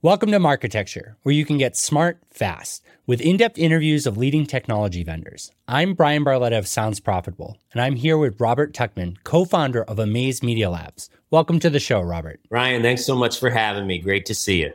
Welcome 0.00 0.30
to 0.30 0.38
Marketecture, 0.38 1.16
where 1.24 1.34
you 1.34 1.44
can 1.44 1.58
get 1.58 1.76
smart 1.76 2.20
fast 2.30 2.84
with 3.08 3.20
in 3.20 3.36
depth 3.36 3.58
interviews 3.58 4.06
of 4.06 4.16
leading 4.16 4.46
technology 4.46 5.02
vendors. 5.02 5.50
I'm 5.66 5.94
Bryan 5.94 6.24
Barletta 6.24 6.56
of 6.56 6.68
Sounds 6.68 7.00
Profitable, 7.00 7.58
and 7.72 7.82
I'm 7.82 7.96
here 7.96 8.16
with 8.16 8.40
Robert 8.40 8.72
Tuchman, 8.72 9.16
co 9.24 9.44
founder 9.44 9.82
of 9.82 9.98
Amaze 9.98 10.40
Media 10.40 10.70
Labs. 10.70 11.10
Welcome 11.32 11.58
to 11.58 11.68
the 11.68 11.80
show, 11.80 12.00
Robert. 12.00 12.38
Ryan, 12.48 12.80
thanks 12.80 13.04
so 13.04 13.16
much 13.16 13.40
for 13.40 13.50
having 13.50 13.88
me. 13.88 13.98
Great 13.98 14.24
to 14.26 14.36
see 14.36 14.60
you. 14.60 14.72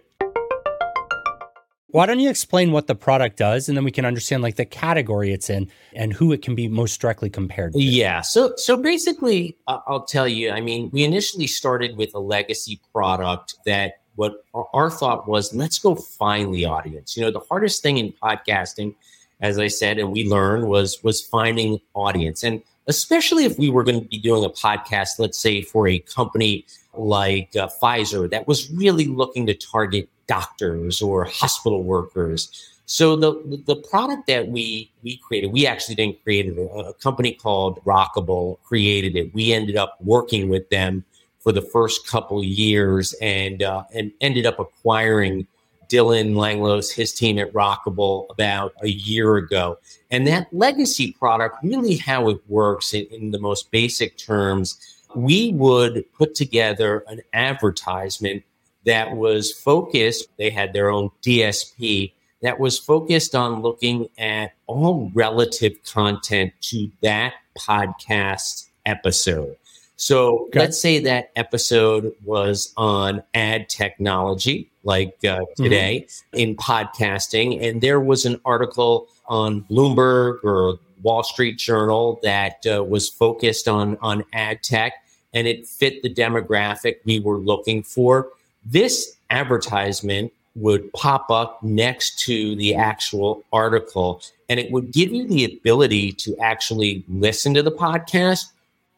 Why 1.87 2.05
don't 2.05 2.19
you 2.19 2.29
explain 2.29 2.73
what 2.73 2.87
the 2.87 2.95
product 2.95 3.37
does 3.37 3.69
and 3.69 3.77
then 3.77 3.85
we 3.85 3.91
can 3.91 4.03
understand 4.03 4.43
like 4.43 4.57
the 4.57 4.65
category 4.65 5.31
it's 5.31 5.49
in 5.49 5.69
and 5.93 6.11
who 6.11 6.33
it 6.33 6.41
can 6.41 6.53
be 6.53 6.67
most 6.67 6.99
directly 6.99 7.29
compared 7.29 7.71
to? 7.71 7.81
Yeah. 7.81 8.19
So 8.19 8.55
so 8.57 8.75
basically 8.75 9.57
I'll 9.67 10.03
tell 10.03 10.27
you, 10.27 10.49
I 10.51 10.59
mean, 10.59 10.89
we 10.91 11.05
initially 11.05 11.47
started 11.47 11.95
with 11.95 12.13
a 12.13 12.19
legacy 12.19 12.81
product 12.91 13.55
that 13.65 14.02
what 14.15 14.45
our 14.73 14.89
thought 14.89 15.27
was 15.27 15.53
let's 15.53 15.79
go 15.79 15.95
find 15.95 16.53
the 16.53 16.65
audience. 16.65 17.17
You 17.17 17.23
know 17.23 17.31
the 17.31 17.39
hardest 17.39 17.81
thing 17.81 17.97
in 17.97 18.13
podcasting 18.13 18.95
as 19.41 19.59
i 19.59 19.67
said 19.67 19.97
and 19.97 20.11
we 20.11 20.27
learned 20.27 20.67
was 20.67 21.01
was 21.03 21.21
finding 21.21 21.79
audience. 21.93 22.43
And 22.43 22.61
especially 22.87 23.45
if 23.45 23.57
we 23.57 23.69
were 23.69 23.83
going 23.83 24.01
to 24.01 24.07
be 24.07 24.17
doing 24.17 24.43
a 24.43 24.49
podcast 24.49 25.19
let's 25.19 25.39
say 25.39 25.61
for 25.61 25.87
a 25.87 25.99
company 25.99 26.65
like 26.95 27.55
uh, 27.55 27.69
pfizer 27.81 28.29
that 28.29 28.47
was 28.47 28.69
really 28.71 29.05
looking 29.05 29.45
to 29.47 29.53
target 29.53 30.09
doctors 30.27 31.01
or 31.01 31.25
hospital 31.25 31.83
workers. 31.83 32.69
So 32.85 33.15
the 33.15 33.61
the 33.65 33.75
product 33.75 34.27
that 34.27 34.49
we 34.49 34.91
we 35.03 35.17
created 35.17 35.51
we 35.51 35.65
actually 35.65 35.95
didn't 35.95 36.21
create 36.23 36.47
it. 36.47 36.57
A, 36.57 36.89
a 36.89 36.93
company 36.95 37.33
called 37.33 37.83
rockable 37.85 38.57
created 38.63 39.15
it. 39.15 39.33
We 39.33 39.53
ended 39.53 39.77
up 39.77 39.97
working 40.01 40.49
with 40.49 40.69
them 40.69 41.05
for 41.43 41.51
the 41.51 41.61
first 41.61 42.07
couple 42.07 42.43
years 42.43 43.13
and 43.21 43.61
uh, 43.61 43.83
and 43.93 44.11
ended 44.21 44.45
up 44.45 44.59
acquiring 44.59 45.45
Dylan 45.89 46.33
Langlos, 46.33 46.91
his 46.91 47.13
team 47.13 47.37
at 47.37 47.53
Rockable 47.53 48.25
about 48.31 48.73
a 48.81 48.87
year 48.87 49.35
ago. 49.35 49.77
And 50.09 50.25
that 50.27 50.47
legacy 50.51 51.11
product, 51.19 51.57
really 51.63 51.97
how 51.97 52.29
it 52.29 52.39
works 52.47 52.93
in, 52.93 53.05
in 53.11 53.31
the 53.31 53.39
most 53.39 53.69
basic 53.69 54.17
terms, 54.17 54.77
we 55.15 55.51
would 55.53 56.05
put 56.13 56.33
together 56.33 57.03
an 57.07 57.21
advertisement 57.33 58.43
that 58.85 59.15
was 59.15 59.51
focused, 59.51 60.27
they 60.37 60.49
had 60.49 60.73
their 60.73 60.89
own 60.89 61.09
DSP 61.21 62.11
that 62.41 62.59
was 62.59 62.77
focused 62.77 63.35
on 63.35 63.61
looking 63.61 64.09
at 64.17 64.51
all 64.67 65.09
relative 65.13 65.73
content 65.85 66.51
to 66.59 66.91
that 67.01 67.33
podcast 67.57 68.67
episode. 68.85 69.55
So 69.95 70.45
okay. 70.47 70.59
let's 70.59 70.79
say 70.79 70.99
that 70.99 71.31
episode 71.35 72.13
was 72.25 72.73
on 72.77 73.23
ad 73.33 73.69
technology, 73.69 74.69
like 74.83 75.15
uh, 75.23 75.39
mm-hmm. 75.39 75.63
today 75.63 76.05
mm-hmm. 76.07 76.37
in 76.39 76.55
podcasting, 76.55 77.61
and 77.61 77.81
there 77.81 77.99
was 77.99 78.25
an 78.25 78.39
article 78.43 79.07
on 79.27 79.61
Bloomberg 79.63 80.43
or 80.43 80.79
Wall 81.03 81.23
Street 81.23 81.57
Journal 81.57 82.19
that 82.23 82.65
uh, 82.65 82.83
was 82.83 83.07
focused 83.09 83.67
on 83.67 83.97
on 84.01 84.23
ad 84.33 84.63
tech, 84.63 84.93
and 85.33 85.47
it 85.47 85.67
fit 85.67 86.01
the 86.01 86.13
demographic 86.13 86.97
we 87.05 87.19
were 87.19 87.37
looking 87.37 87.83
for. 87.83 88.29
This 88.65 89.15
advertisement 89.29 90.33
would 90.55 90.91
pop 90.93 91.29
up 91.29 91.61
next 91.63 92.19
to 92.19 92.55
the 92.55 92.75
actual 92.75 93.43
article, 93.51 94.21
and 94.49 94.59
it 94.59 94.71
would 94.71 94.91
give 94.91 95.11
you 95.11 95.27
the 95.27 95.45
ability 95.45 96.11
to 96.13 96.37
actually 96.39 97.03
listen 97.07 97.53
to 97.53 97.63
the 97.63 97.71
podcast 97.71 98.52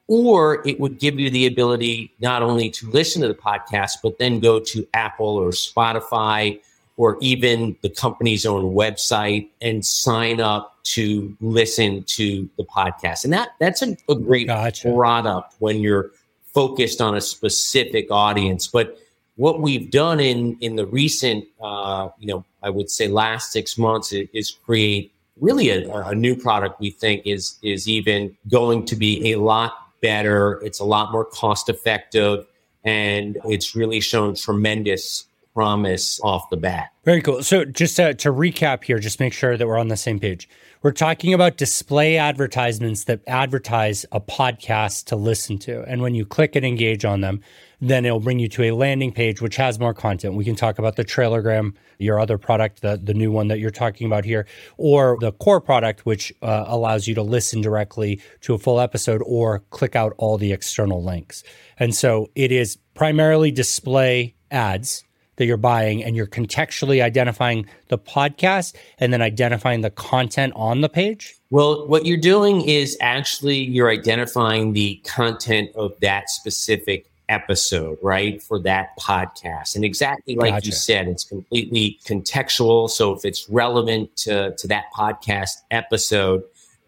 or 0.07 0.65
it 0.67 0.79
would 0.79 0.99
give 0.99 1.19
you 1.19 1.29
the 1.29 1.47
ability 1.47 2.13
not 2.19 2.43
only 2.43 2.69
to 2.69 2.89
listen 2.91 3.21
to 3.21 3.27
the 3.27 3.33
podcast, 3.33 3.93
but 4.03 4.17
then 4.19 4.39
go 4.39 4.59
to 4.59 4.87
Apple 4.93 5.27
or 5.27 5.49
Spotify 5.49 6.59
or 6.97 7.17
even 7.21 7.75
the 7.81 7.89
company's 7.89 8.45
own 8.45 8.73
website 8.73 9.49
and 9.61 9.85
sign 9.85 10.39
up 10.39 10.77
to 10.83 11.35
listen 11.41 12.03
to 12.03 12.47
the 12.57 12.63
podcast. 12.63 13.23
And 13.23 13.33
that 13.33 13.49
that's 13.59 13.81
a, 13.81 13.97
a 14.07 14.15
great 14.15 14.47
gotcha. 14.47 14.93
product 14.93 15.55
when 15.59 15.79
you're 15.79 16.11
focused 16.53 17.01
on 17.01 17.15
a 17.15 17.21
specific 17.21 18.11
audience. 18.11 18.67
But 18.67 18.97
what 19.35 19.59
we've 19.59 19.89
done 19.91 20.19
in 20.19 20.57
in 20.61 20.75
the 20.75 20.85
recent, 20.85 21.45
uh, 21.61 22.09
you 22.19 22.27
know, 22.27 22.45
I 22.63 22.69
would 22.69 22.89
say 22.89 23.07
last 23.07 23.51
six 23.51 23.77
months 23.77 24.13
is, 24.13 24.29
is 24.33 24.51
create 24.51 25.11
really 25.41 25.69
a, 25.69 25.91
a 25.91 26.15
new 26.15 26.35
product 26.35 26.79
we 26.79 26.91
think 26.91 27.23
is 27.25 27.57
is 27.61 27.89
even 27.89 28.37
going 28.49 28.85
to 28.85 28.95
be 28.95 29.33
a 29.33 29.39
lot 29.39 29.84
better. 30.01 30.61
It's 30.63 30.79
a 30.79 30.85
lot 30.85 31.11
more 31.11 31.25
cost 31.25 31.69
effective, 31.69 32.45
and 32.83 33.37
it's 33.45 33.75
really 33.75 33.99
shown 33.99 34.35
tremendous 34.35 35.25
promise 35.55 36.19
off 36.21 36.49
the 36.49 36.57
bat. 36.57 36.91
Very 37.05 37.21
cool. 37.21 37.41
So, 37.41 37.63
just 37.63 37.95
to, 37.95 38.13
to, 38.15 38.31
recap 38.31 38.83
here, 38.83 38.99
just 38.99 39.19
make 39.19 39.31
sure 39.31 39.55
that 39.55 39.65
we're 39.65 39.77
on 39.77 39.87
the 39.87 39.95
same 39.95 40.19
page. 40.19 40.49
We're 40.81 40.91
talking 40.91 41.33
about 41.33 41.55
display 41.55 42.17
advertisements 42.17 43.05
that 43.05 43.21
advertise 43.25 44.05
a 44.11 44.19
podcast 44.19 45.05
to 45.05 45.15
listen 45.15 45.57
to. 45.59 45.83
And 45.83 46.01
when 46.01 46.13
you 46.13 46.25
click 46.25 46.55
and 46.55 46.65
engage 46.65 47.05
on 47.05 47.21
them, 47.21 47.41
then 47.79 48.05
it'll 48.05 48.19
bring 48.19 48.39
you 48.39 48.49
to 48.49 48.63
a 48.63 48.71
landing 48.71 49.11
page 49.11 49.41
which 49.41 49.55
has 49.55 49.79
more 49.79 49.93
content. 49.93 50.35
We 50.35 50.43
can 50.43 50.55
talk 50.55 50.77
about 50.77 50.95
the 50.95 51.05
Trailergram, 51.05 51.73
your 51.99 52.19
other 52.19 52.37
product, 52.37 52.81
the, 52.81 52.99
the 53.01 53.13
new 53.13 53.31
one 53.31 53.47
that 53.47 53.59
you're 53.59 53.71
talking 53.71 54.07
about 54.07 54.25
here, 54.25 54.45
or 54.77 55.17
the 55.21 55.31
core 55.31 55.61
product, 55.61 56.05
which 56.05 56.33
uh, 56.41 56.65
allows 56.67 57.07
you 57.07 57.15
to 57.15 57.23
listen 57.23 57.61
directly 57.61 58.19
to 58.41 58.53
a 58.53 58.57
full 58.57 58.79
episode 58.79 59.21
or 59.25 59.59
click 59.69 59.95
out 59.95 60.13
all 60.17 60.37
the 60.37 60.51
external 60.51 61.03
links. 61.03 61.43
And 61.79 61.95
so 61.95 62.29
it 62.35 62.51
is 62.51 62.77
primarily 62.93 63.51
display 63.51 64.35
ads 64.51 65.03
that 65.37 65.45
you're 65.45 65.57
buying 65.57 66.03
and 66.03 66.15
you're 66.15 66.27
contextually 66.27 67.01
identifying 67.01 67.65
the 67.89 67.97
podcast 67.97 68.75
and 68.99 69.11
then 69.11 69.21
identifying 69.21 69.81
the 69.81 69.89
content 69.89 70.53
on 70.55 70.81
the 70.81 70.89
page? 70.89 71.35
Well, 71.49 71.87
what 71.87 72.05
you're 72.05 72.17
doing 72.17 72.61
is 72.61 72.97
actually 73.01 73.57
you're 73.57 73.89
identifying 73.89 74.73
the 74.73 74.95
content 75.05 75.71
of 75.75 75.93
that 76.01 76.29
specific 76.29 77.09
episode, 77.29 77.97
right, 78.01 78.41
for 78.41 78.59
that 78.59 78.97
podcast. 78.99 79.75
And 79.75 79.83
exactly 79.83 80.35
like 80.35 80.53
gotcha. 80.53 80.67
you 80.67 80.71
said, 80.71 81.07
it's 81.07 81.23
completely 81.23 81.99
contextual. 82.05 82.89
So 82.89 83.13
if 83.13 83.25
it's 83.25 83.49
relevant 83.49 84.15
to, 84.17 84.55
to 84.55 84.67
that 84.67 84.85
podcast 84.95 85.51
episode, 85.71 86.43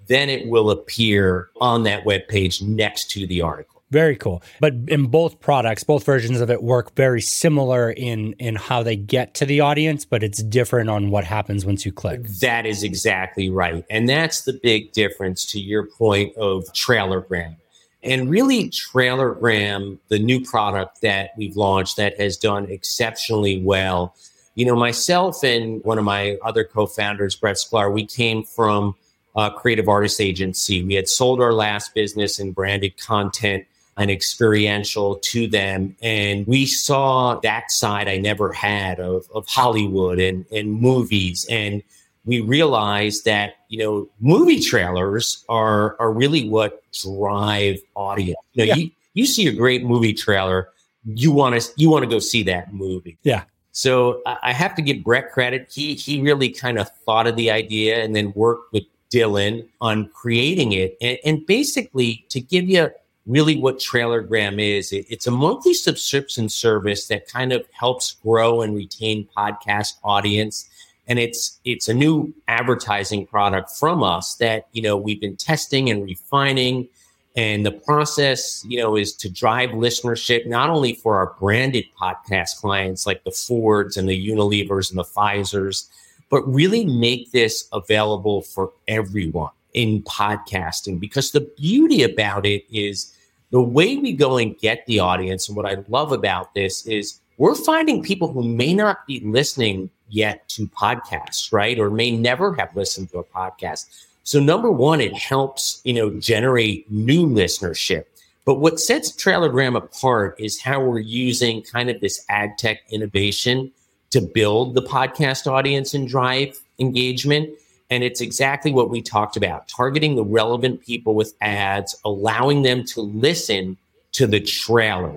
then 0.07 0.29
it 0.29 0.47
will 0.47 0.69
appear 0.69 1.49
on 1.59 1.83
that 1.83 2.05
web 2.05 2.27
page 2.27 2.61
next 2.61 3.11
to 3.11 3.27
the 3.27 3.41
article. 3.41 3.76
Very 3.89 4.17
cool. 4.17 4.43
But 4.59 4.73
in 4.87 5.05
both 5.05 5.39
products, 5.39 5.83
both 5.83 6.03
versions 6.05 6.41
of 6.41 6.49
it 6.49 6.61
work 6.61 6.95
very 6.95 7.21
similar 7.21 7.89
in 7.89 8.33
in 8.33 8.55
how 8.55 8.83
they 8.83 8.97
get 8.97 9.33
to 9.35 9.45
the 9.45 9.61
audience, 9.61 10.03
but 10.03 10.23
it's 10.23 10.43
different 10.43 10.89
on 10.89 11.09
what 11.09 11.23
happens 11.23 11.65
once 11.65 11.85
you 11.85 11.93
click. 11.93 12.27
That 12.41 12.65
is 12.65 12.83
exactly 12.83 13.49
right. 13.49 13.85
And 13.89 14.09
that's 14.09 14.41
the 14.41 14.59
big 14.61 14.91
difference 14.91 15.45
to 15.51 15.59
your 15.59 15.85
point 15.85 16.35
of 16.35 16.65
Trailergram 16.73 17.55
and 18.03 18.29
really, 18.29 18.69
Trailergram, 18.69 19.97
the 20.07 20.19
new 20.19 20.43
product 20.43 21.01
that 21.01 21.31
we've 21.37 21.55
launched 21.55 21.97
that 21.97 22.19
has 22.19 22.37
done 22.37 22.65
exceptionally 22.69 23.61
well. 23.61 24.15
You 24.55 24.65
know, 24.65 24.75
myself 24.75 25.43
and 25.43 25.83
one 25.83 25.97
of 25.97 26.05
my 26.05 26.37
other 26.43 26.63
co 26.63 26.85
founders, 26.85 27.35
Brett 27.35 27.57
Sklar, 27.57 27.91
we 27.91 28.05
came 28.05 28.43
from 28.43 28.95
a 29.35 29.51
creative 29.51 29.89
artist 29.89 30.21
agency. 30.21 30.83
We 30.83 30.93
had 30.93 31.09
sold 31.09 31.41
our 31.41 31.53
last 31.53 31.93
business 31.93 32.39
and 32.39 32.55
branded 32.55 32.97
content 32.97 33.65
and 33.97 34.11
experiential 34.11 35.15
to 35.15 35.47
them. 35.47 35.95
And 36.01 36.45
we 36.47 36.65
saw 36.65 37.39
that 37.41 37.71
side 37.71 38.07
I 38.07 38.17
never 38.17 38.53
had 38.53 38.99
of, 38.99 39.25
of 39.33 39.47
Hollywood 39.47 40.19
and, 40.19 40.45
and 40.51 40.79
movies. 40.79 41.45
And 41.49 41.81
we 42.25 42.41
realized 42.41 43.25
that 43.25 43.55
you 43.69 43.79
know 43.79 44.09
movie 44.19 44.59
trailers 44.59 45.43
are 45.49 45.95
are 45.99 46.11
really 46.11 46.47
what 46.47 46.83
drive 46.91 47.79
audience. 47.95 48.37
You 48.53 48.65
know, 48.65 48.73
yeah. 48.73 48.75
you, 48.75 48.91
you 49.13 49.25
see 49.25 49.47
a 49.47 49.53
great 49.53 49.83
movie 49.83 50.13
trailer, 50.13 50.69
you 51.05 51.31
want 51.31 51.59
to 51.59 51.71
you 51.77 51.89
want 51.89 52.03
to 52.03 52.09
go 52.09 52.19
see 52.19 52.43
that 52.43 52.73
movie. 52.73 53.17
Yeah. 53.23 53.43
So 53.71 54.21
I 54.25 54.53
have 54.53 54.75
to 54.75 54.81
give 54.81 55.03
Brett 55.03 55.31
credit. 55.31 55.71
He 55.71 55.93
he 55.95 56.21
really 56.21 56.49
kind 56.49 56.77
of 56.77 56.89
thought 57.05 57.27
of 57.27 57.35
the 57.35 57.49
idea 57.49 58.03
and 58.03 58.15
then 58.15 58.33
worked 58.35 58.73
with 58.73 58.83
Dylan 59.13 59.67
on 59.79 60.09
creating 60.09 60.73
it. 60.73 60.97
And, 60.99 61.17
and 61.23 61.45
basically, 61.45 62.25
to 62.29 62.41
give 62.41 62.67
you 62.67 62.89
really 63.27 63.57
what 63.57 63.77
Trailergram 63.77 64.59
is, 64.59 64.91
it, 64.91 65.05
it's 65.09 65.27
a 65.27 65.31
monthly 65.31 65.73
subscription 65.73 66.49
service 66.49 67.07
that 67.07 67.27
kind 67.27 67.51
of 67.53 67.67
helps 67.71 68.13
grow 68.23 68.61
and 68.61 68.75
retain 68.75 69.27
podcast 69.37 69.97
audience. 70.03 70.69
And 71.07 71.19
it's 71.19 71.59
it's 71.63 71.87
a 71.87 71.93
new 71.93 72.33
advertising 72.47 73.27
product 73.27 73.71
from 73.71 74.03
us 74.03 74.35
that 74.35 74.67
you 74.71 74.81
know 74.81 74.97
we've 74.97 75.21
been 75.21 75.37
testing 75.37 75.89
and 75.89 76.03
refining. 76.03 76.87
And 77.35 77.65
the 77.65 77.71
process 77.71 78.65
you 78.67 78.79
know 78.79 78.97
is 78.97 79.13
to 79.17 79.29
drive 79.29 79.69
listenership 79.69 80.47
not 80.47 80.69
only 80.69 80.95
for 80.95 81.17
our 81.17 81.35
branded 81.39 81.85
podcast 82.01 82.57
clients 82.57 83.05
like 83.05 83.23
the 83.23 83.31
fords 83.31 83.95
and 83.95 84.09
the 84.09 84.29
unilevers 84.29 84.89
and 84.89 84.97
the 84.97 85.03
pfizers 85.03 85.87
but 86.29 86.41
really 86.41 86.83
make 86.83 87.31
this 87.31 87.69
available 87.71 88.41
for 88.41 88.73
everyone 88.89 89.51
in 89.77 90.01
podcasting 90.03 90.99
because 90.99 91.31
the 91.31 91.41
beauty 91.57 92.03
about 92.03 92.45
it 92.45 92.63
is 92.71 93.13
the 93.51 93.61
way 93.61 93.97
we 93.97 94.11
go 94.11 94.37
and 94.37 94.57
get 94.57 94.85
the 94.87 94.99
audience 94.99 95.47
and 95.47 95.55
what 95.55 95.65
i 95.65 95.77
love 95.87 96.11
about 96.11 96.53
this 96.53 96.85
is 96.87 97.19
we're 97.37 97.55
finding 97.55 98.01
people 98.01 98.31
who 98.31 98.43
may 98.43 98.73
not 98.73 99.05
be 99.05 99.19
listening 99.19 99.89
yet 100.09 100.47
to 100.49 100.67
podcasts, 100.67 101.51
right? 101.51 101.77
Or 101.79 101.89
may 101.89 102.11
never 102.11 102.53
have 102.55 102.75
listened 102.75 103.11
to 103.11 103.19
a 103.19 103.23
podcast. 103.23 103.85
So 104.23 104.39
number 104.39 104.71
one, 104.71 104.99
it 105.01 105.15
helps, 105.15 105.81
you 105.83 105.93
know, 105.93 106.09
generate 106.19 106.89
new 106.91 107.27
listenership. 107.27 108.05
But 108.45 108.55
what 108.55 108.79
sets 108.79 109.11
Trailergram 109.11 109.75
apart 109.75 110.35
is 110.39 110.59
how 110.59 110.81
we're 110.81 110.99
using 110.99 111.61
kind 111.61 111.89
of 111.89 112.01
this 112.01 112.25
ad 112.29 112.57
tech 112.57 112.79
innovation 112.89 113.71
to 114.09 114.21
build 114.21 114.73
the 114.73 114.81
podcast 114.81 115.47
audience 115.47 115.93
and 115.93 116.07
drive 116.07 116.59
engagement. 116.79 117.49
And 117.89 118.03
it's 118.03 118.21
exactly 118.21 118.71
what 118.71 118.89
we 118.89 119.01
talked 119.01 119.37
about 119.37 119.67
targeting 119.67 120.15
the 120.15 120.23
relevant 120.23 120.81
people 120.81 121.15
with 121.15 121.33
ads, 121.41 121.95
allowing 122.03 122.63
them 122.63 122.83
to 122.85 123.01
listen 123.01 123.77
to 124.13 124.27
the 124.27 124.39
trailer. 124.41 125.15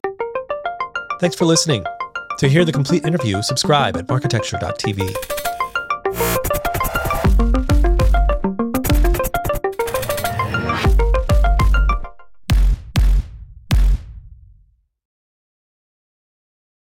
Thanks 1.20 1.36
for 1.36 1.44
listening. 1.44 1.84
To 2.38 2.48
hear 2.48 2.64
the 2.64 2.72
complete 2.72 3.04
interview, 3.04 3.42
subscribe 3.42 3.96
at 3.96 4.08
marketecture.tv. 4.08 5.39